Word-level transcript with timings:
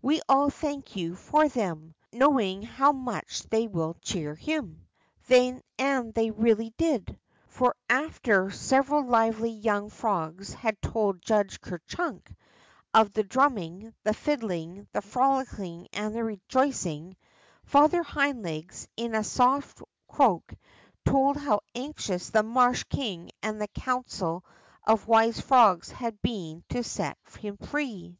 We 0.00 0.20
all 0.28 0.48
thank 0.48 0.94
you 0.94 1.16
for 1.16 1.48
them, 1.48 1.96
know 2.12 2.38
ing 2.38 2.62
how 2.62 2.92
much 2.92 3.42
they 3.50 3.66
will 3.66 3.96
cheer 4.00 4.36
him." 4.36 4.86
And 5.28 6.14
they 6.14 6.30
really 6.30 6.72
did. 6.78 7.18
For 7.48 7.74
after 7.90 8.48
several 8.52 9.04
lively 9.04 9.50
young 9.50 9.90
frogs 9.90 10.54
had 10.54 10.80
told 10.80 11.20
Judge 11.20 11.60
Ker 11.60 11.80
Chunk 11.88 12.32
of 12.94 13.12
the 13.12 13.24
drumming, 13.24 13.92
the 14.04 14.14
fiddling, 14.14 14.86
the 14.92 15.02
frolicking, 15.02 15.88
and 15.92 16.14
rejoic 16.14 16.86
ing, 16.86 17.16
Father 17.64 18.04
Hind 18.04 18.40
Legs, 18.44 18.86
in 18.96 19.16
a 19.16 19.24
soft 19.24 19.82
croak, 20.06 20.54
told 21.04 21.36
how 21.38 21.58
anxious 21.74 22.30
the 22.30 22.44
marsh 22.44 22.84
king 22.84 23.32
and 23.42 23.60
the 23.60 23.66
council 23.66 24.44
of 24.86 25.08
wise 25.08 25.40
frogs 25.40 25.90
had 25.90 26.22
been 26.22 26.62
to 26.68 26.84
set 26.84 27.18
him 27.40 27.56
free. 27.56 28.16